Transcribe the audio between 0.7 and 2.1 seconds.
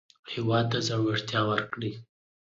ته زړورتیا ورکړئ